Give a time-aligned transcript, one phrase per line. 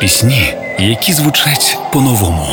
[0.00, 2.46] Пісні, які звучать по-новому.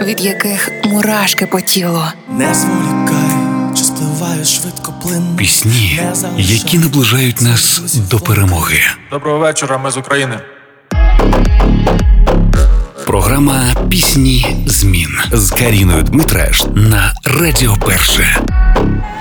[0.00, 2.02] від яких мурашки по тілу.
[2.28, 5.36] Не зволікай, чи спливає швидко плин.
[5.36, 6.00] Пісні,
[6.36, 8.78] які наближають нас до перемоги.
[9.10, 10.40] Доброго вечора, ми з України.
[13.08, 18.42] Програма Пісні змін з Каріною Дмитраш на Радіо Перше.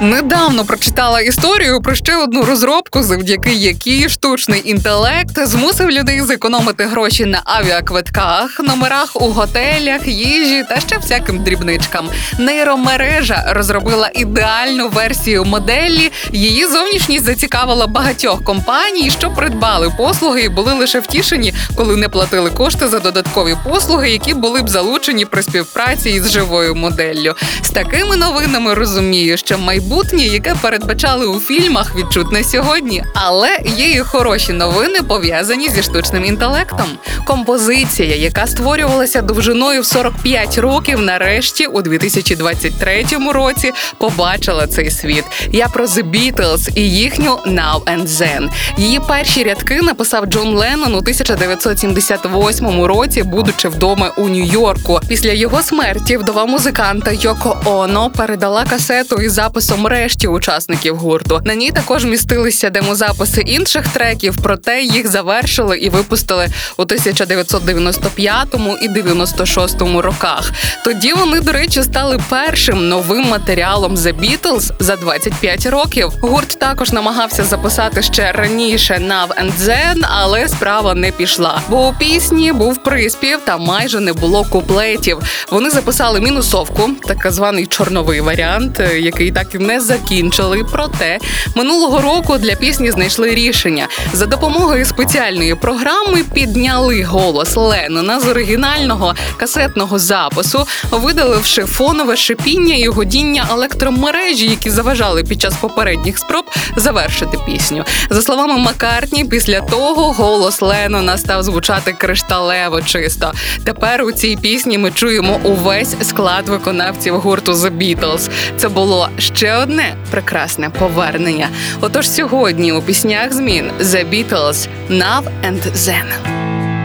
[0.01, 7.25] Недавно прочитала історію про ще одну розробку, завдяки якій штучний інтелект змусив людей зекономити гроші
[7.25, 12.09] на авіаквитках, номерах у готелях, їжі та ще всяким дрібничкам.
[12.39, 16.11] Нейромережа розробила ідеальну версію моделі.
[16.31, 22.49] Її зовнішність зацікавила багатьох компаній, що придбали послуги і були лише втішені, коли не платили
[22.49, 27.35] кошти за додаткові послуги, які були б залучені при співпраці із живою моделлю.
[27.61, 33.03] З такими новинами розумію, що майбутнє, яке передбачали у фільмах, відчутне сьогодні.
[33.13, 36.85] Але є і хороші новини пов'язані зі штучним інтелектом.
[37.25, 45.23] Композиція, яка створювалася довжиною в 45 років, нарешті у 2023 році побачила цей світ.
[45.51, 48.49] Я про The Beatles і їхню Now and Then.
[48.77, 54.99] Її перші рядки написав Джон Леннон у 1978 році, будучи вдома у Нью-Йорку.
[55.07, 61.41] Після його смерті вдова музиканта Йоко Оно передала касету із записом решті учасників гурту.
[61.45, 68.47] На ній також містилися демозаписи інших треків, проте їх завершили і випустили у 1995
[68.81, 70.51] і 96 роках.
[70.83, 76.09] Тоді вони, до речі, стали першим новим матеріалом The Beatles за 25 років.
[76.21, 81.61] Гурт також намагався записати ще раніше Now and Then, але справа не пішла.
[81.69, 85.19] Бо у пісні був приспів та майже не було куплетів.
[85.51, 90.65] Вони записали мінусовку, так званий чорновий варіант, е, який так і не закінчили.
[90.71, 91.19] Проте
[91.55, 96.23] минулого року для пісні знайшли рішення за допомогою спеціальної програми.
[96.33, 105.23] Підняли голос Леннона з оригінального касетного запису, видаливши фонове шипіння і годіння електромережі, які заважали
[105.23, 106.45] під час попередніх спроб
[106.75, 107.83] завершити пісню.
[108.09, 113.33] За словами Маккартні, після того голос Леннона став звучати кришталево чисто.
[113.63, 118.29] Тепер у цій пісні ми чуємо увесь склад виконавців гурту The Beatles.
[118.57, 121.49] Це було ще одне прекрасне повернення.
[121.81, 126.05] Отож сьогодні у піснях змін The Beatles Now and Then.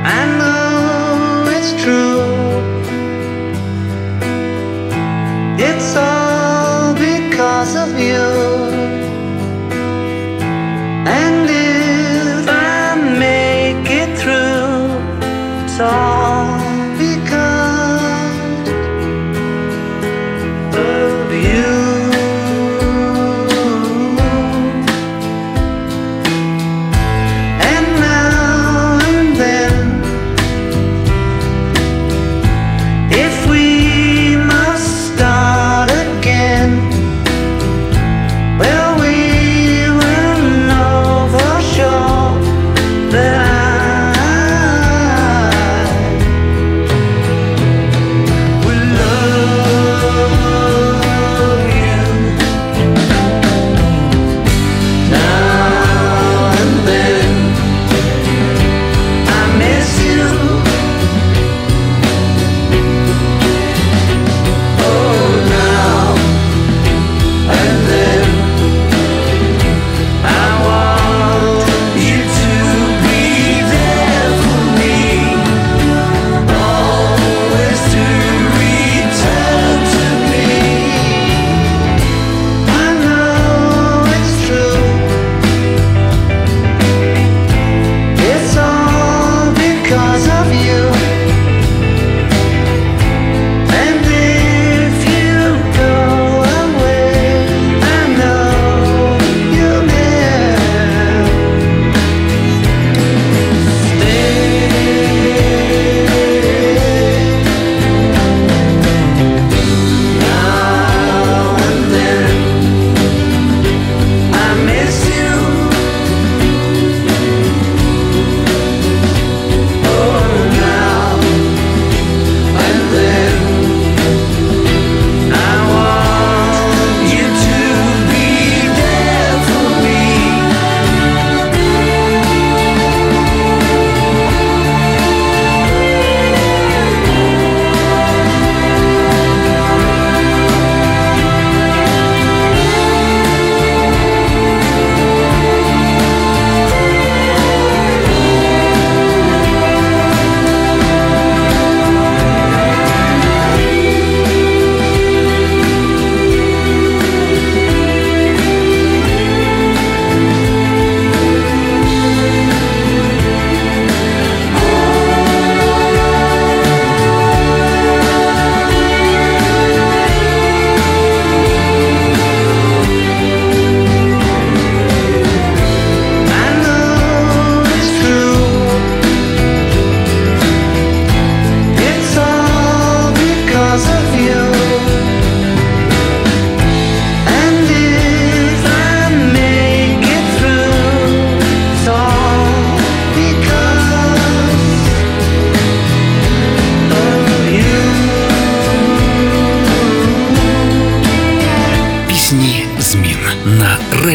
[0.04, 2.31] I know it's true.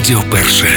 [0.08, 0.68] Радіо Перше.